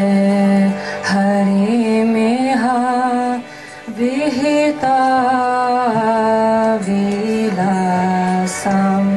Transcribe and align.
हिता 4.29 4.97
विवासम् 7.71 9.09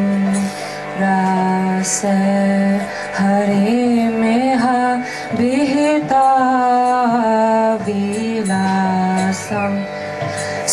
रास 1.01 2.01
हरे 3.19 4.09
मेहा 4.21 4.79
विहिता 5.39 6.27
विवासम् 7.87 9.79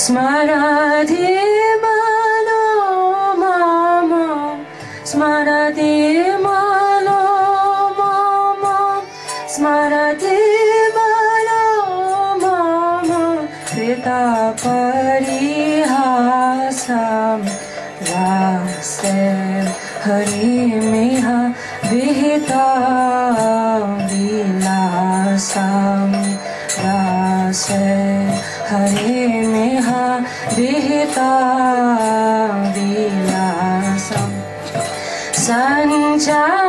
स्मराधि 0.03 1.50
हरि 20.03 20.79
मेह 20.91 21.25
विहिता 21.91 22.65
विलासामि 24.11 24.81
रास 26.79 27.67
हरे 28.69 29.25
मेह 29.47 29.89
विहिता 30.57 31.29
विलासं। 32.75 34.31
सञ्चार 35.43 36.60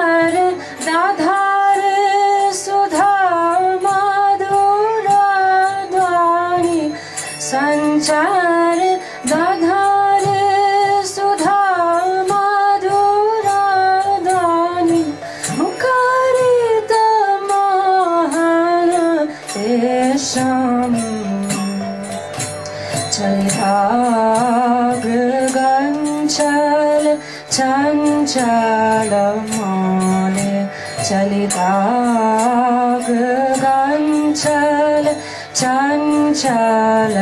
चलि 31.13 31.47
गञ्चल 33.63 35.07
चञ्चल 35.61 37.17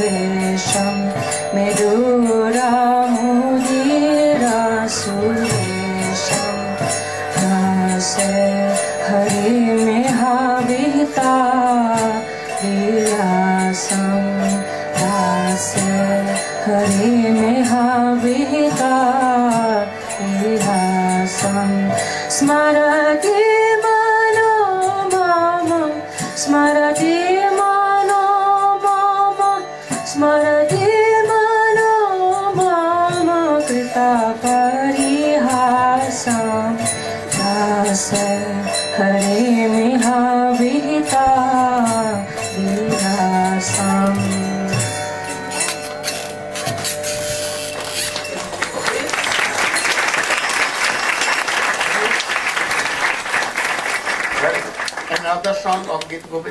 रे 0.00 0.56
शुरीरा 3.12 4.60
सुरेश 4.94 6.28
रा 7.42 7.58
हरि 9.08 9.50
मेहाविता 9.84 11.34
विलासं 12.62 14.22
इसम् 15.52 16.30
हरि 16.66 17.12
मेहाविता 17.40 18.94
विलासं 20.20 21.70
स्मरति 22.36 23.41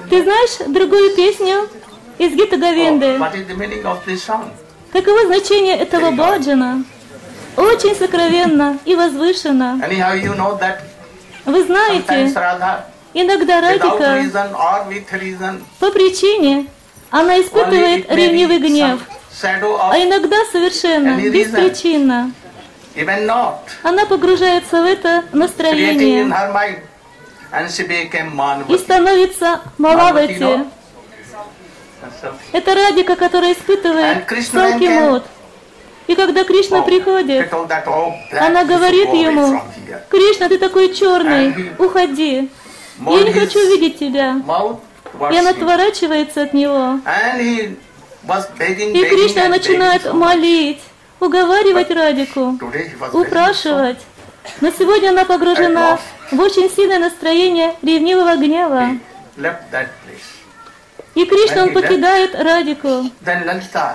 Ты 0.10 0.24
знаешь 0.24 0.58
другую 0.68 1.16
песню 1.16 1.70
из 2.18 2.34
Гита 2.34 2.56
Oh, 2.56 2.60
Говинды? 2.60 3.18
song? 4.16 4.50
Каково 4.94 5.26
значение 5.26 5.78
этого 5.78 6.12
баджана? 6.12 6.84
Очень 7.58 7.96
сокровенно 7.96 8.78
и 8.86 8.96
возвышенно. 8.96 9.80
Вы 11.46 11.64
знаете, 11.64 12.34
иногда 13.14 13.62
Радика 13.62 13.90
по 15.80 15.92
причине 15.92 16.68
она 17.10 17.42
испытывает 17.42 18.10
ревнивый 18.10 18.60
гнев, 18.60 19.02
а 19.44 19.98
иногда 19.98 20.38
совершенно 20.52 21.18
беспричинно. 21.30 22.32
Она 23.84 24.06
погружается 24.06 24.82
в 24.82 24.86
это 24.86 25.24
настроение, 25.32 26.26
и 28.68 28.78
становится 28.78 29.62
Малавати. 29.78 30.66
Это 32.52 32.76
Радика, 32.76 33.16
которая 33.16 33.54
испытывает 33.54 34.26
came- 34.30 35.10
мод. 35.10 35.24
И 36.08 36.16
когда 36.16 36.44
Кришна 36.44 36.80
She 36.80 36.86
приходит, 36.86 37.52
oh, 37.54 38.18
она 38.38 38.66
говорит 38.66 39.10
ему. 39.14 39.62
Кришна, 40.10 40.50
ты 40.50 40.58
такой 40.58 40.94
черный, 40.94 41.72
уходи. 41.78 42.50
Я 43.00 43.24
не 43.24 43.32
хочу 43.32 43.60
видеть 43.60 44.00
тебя. 44.00 44.42
И 45.32 45.38
она 45.38 45.52
отворачивается 45.52 46.44
от 46.44 46.54
него. 46.54 47.00
И 48.24 49.04
Кришна 49.06 49.48
начинает 49.48 50.14
молить, 50.14 50.82
уговаривать 51.20 51.90
Радику, 51.92 52.58
упрашивать. 53.14 53.98
Но 54.60 54.72
сегодня 54.72 55.10
она 55.10 55.26
погружена 55.26 56.00
в 56.32 56.40
очень 56.40 56.70
сильное 56.70 57.00
настроение 57.00 57.76
ревнивого 57.82 58.36
гнева. 58.38 58.98
И 61.14 61.26
Кришна, 61.26 61.64
он 61.64 61.74
покидает 61.74 62.36
Радику. 62.36 63.10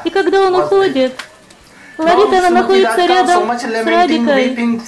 И 0.05 0.11
когда 0.11 0.43
он 0.43 0.55
уходит, 0.56 1.12
Ларита, 1.99 2.38
она 2.38 2.50
находится 2.50 3.06
рядом 3.06 3.58
с 3.58 3.64
Радикой. 3.87 4.81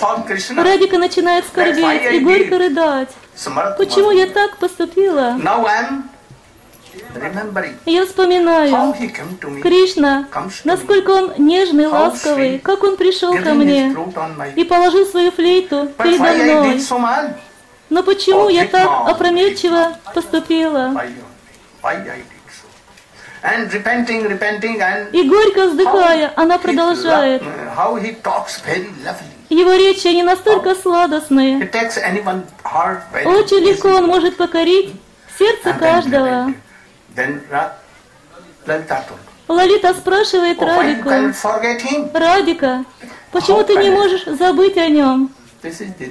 Радика 0.56 0.98
начинает 0.98 1.46
скорбеть 1.46 2.12
и 2.12 2.18
горько 2.20 2.58
рыдать. 2.58 3.08
Почему 3.78 4.10
я 4.10 4.26
так 4.26 4.58
поступила? 4.58 5.36
Я 7.86 8.06
вспоминаю, 8.06 8.94
Кришна, 9.62 10.26
насколько 10.64 11.10
он 11.10 11.32
нежный, 11.38 11.86
ласковый, 11.86 12.58
как 12.58 12.82
он 12.84 12.96
пришел 12.96 13.32
ко 13.42 13.54
мне 13.54 13.94
и 14.56 14.64
положил 14.64 15.06
свою 15.06 15.30
флейту 15.30 15.90
передо 15.98 16.24
мной. 16.60 16.80
Но 17.90 18.02
почему 18.02 18.48
я 18.50 18.66
так 18.66 18.86
опрометчиво 19.08 19.96
поступила? 20.14 20.94
И 25.12 25.22
горько 25.28 25.66
вздыхая, 25.68 26.32
она 26.36 26.58
продолжает. 26.58 27.42
Его 29.48 29.72
речи, 29.74 30.08
они 30.08 30.22
настолько 30.22 30.74
сладостные. 30.74 31.58
Очень 33.24 33.64
легко 33.64 33.88
он 33.88 34.06
может 34.06 34.36
покорить 34.36 34.94
сердце 35.38 35.72
каждого. 35.72 36.52
Лолита 39.48 39.94
спрашивает 39.94 40.58
Радику? 40.62 41.08
Радика, 42.12 42.84
почему 43.32 43.62
ты 43.64 43.76
не 43.76 43.90
можешь 43.90 44.24
забыть 44.26 44.76
о 44.76 44.88
нем? 44.88 45.30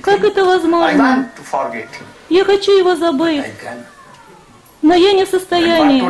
Как 0.01 0.23
это 0.23 0.43
возможно? 0.43 1.29
Я 2.29 2.43
хочу 2.45 2.71
его 2.77 2.95
забыть, 2.95 3.45
но 4.81 4.93
я 4.95 5.13
не 5.13 5.25
в 5.25 5.29
состоянии. 5.29 6.01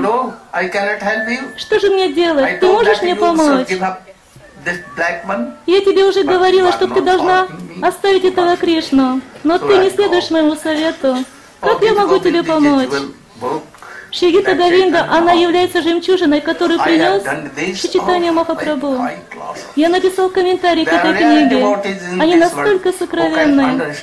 Что 1.57 1.79
же 1.79 1.89
мне 1.91 2.11
делать? 2.13 2.59
Ты 2.59 2.65
можешь 2.67 3.01
мне 3.01 3.15
помочь? 3.15 3.67
Я 5.65 5.81
тебе 5.81 6.05
уже 6.05 6.23
говорила, 6.23 6.71
что 6.71 6.87
ты 6.87 7.01
должна 7.01 7.47
оставить 7.81 8.23
этого 8.25 8.57
Кришну, 8.57 9.21
но 9.43 9.59
ты 9.59 9.77
не 9.77 9.89
следуешь 9.91 10.29
моему 10.31 10.55
совету. 10.55 11.17
Как 11.61 11.81
я 11.81 11.93
могу 11.93 12.19
тебе 12.19 12.43
помочь? 12.43 12.89
Шигита 14.17 14.55
Chaitanya 14.55 15.05
она 15.09 15.33
является 15.33 15.81
жемчужиной, 15.81 16.41
которую 16.41 16.79
принес 16.79 17.23
of 17.23 18.31
Махапрабху. 18.31 18.97
Я 19.75 19.89
написал 19.89 20.29
комментарий 20.29 20.85
к 20.85 20.91
этой 20.91 21.13
книге. 21.13 21.65
Они 22.19 22.35
настолько 22.35 22.91
сокровенные. 22.91 23.95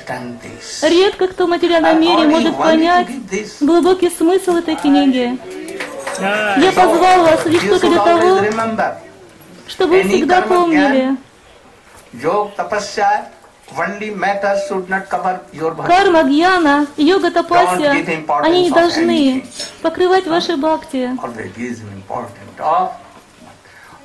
Редко 0.83 1.27
кто 1.27 1.47
в 1.47 1.49
материальном 1.49 1.99
мире 1.99 2.27
может 2.27 2.57
понять 2.57 3.07
глубокий 3.59 4.09
смысл 4.09 4.55
этой 4.57 4.75
книги. 4.77 5.37
Я 6.19 6.71
позвал 6.71 7.25
вас 7.25 7.45
лишь 7.45 7.63
только 7.63 7.87
для 7.87 7.99
того, 7.99 8.39
чтобы 9.67 10.01
вы 10.01 10.03
всегда 10.03 10.41
помнили, 10.43 11.17
Карма, 15.87 16.23
гьяна, 16.23 16.87
йога, 16.97 17.31
тапасия, 17.31 17.91
они 18.43 18.63
не 18.65 18.71
должны 18.71 19.45
покрывать 19.81 20.27
ваши 20.27 20.55
бхакти. 20.55 21.11
Of 21.17 21.35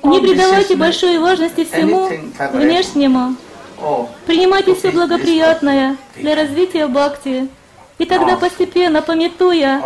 Не 0.03 0.19
придавайте 0.19 0.75
большой 0.75 1.19
важности 1.19 1.63
всему 1.63 2.09
внешнему. 2.53 3.35
Oh, 3.83 4.07
Принимайте 4.25 4.75
все 4.75 4.91
благоприятное 4.91 5.97
для 6.15 6.35
развития 6.35 6.87
бхакти. 6.87 7.49
И 7.97 8.05
тогда 8.05 8.33
Now, 8.33 8.39
постепенно, 8.39 9.01
пометуя, 9.03 9.79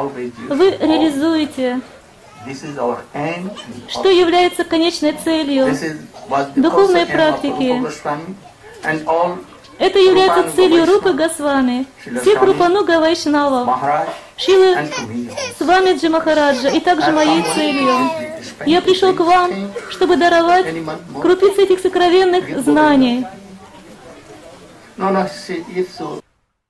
вы 0.49 0.69
реализуете, 0.71 1.81
что 3.89 4.09
является 4.09 4.63
конечной 4.63 5.17
целью. 5.21 5.67
Духовной 6.55 7.05
практики. 7.05 7.81
Это 9.77 9.99
является 9.99 10.55
целью 10.55 10.85
Рупы 10.85 11.13
Госвами, 11.13 11.85
всех 12.21 12.41
Рупануга 12.41 12.99
Вайшнавов, 12.99 13.69
Шилы. 14.37 14.89
Свамиджи 15.57 16.09
Махараджа 16.09 16.69
и 16.69 16.79
также 16.79 17.11
моей 17.11 17.43
целью. 17.53 17.95
Я 18.65 18.81
пришел 18.81 19.13
к 19.13 19.19
вам, 19.19 19.71
чтобы 19.89 20.17
даровать 20.17 20.67
крупицы 21.21 21.63
этих 21.63 21.79
сокровенных 21.79 22.61
знаний. 22.61 23.25